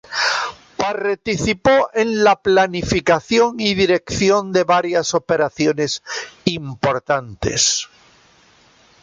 Participó 0.77 1.91
en 1.93 2.23
la 2.23 2.41
planificación 2.41 3.59
y 3.59 3.75
dirección 3.75 4.51
de 4.51 4.63
varias 4.63 5.13
operaciones 5.13 6.01
importantes. 6.45 7.87